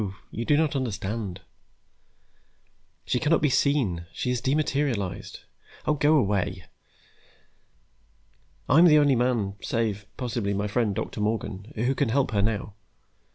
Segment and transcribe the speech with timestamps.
[0.31, 1.41] You do not understand.
[3.05, 5.41] She cannot be seen, she has dematerialized.
[5.85, 6.65] Oh, go away.
[8.67, 12.73] I'm the only man, save, possibly, my friend Doctor Morgan, who can help her now.